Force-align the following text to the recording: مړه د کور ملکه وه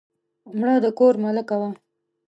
مړه 0.59 0.75
د 0.83 0.87
کور 0.97 1.13
ملکه 1.23 1.55
وه 1.61 1.69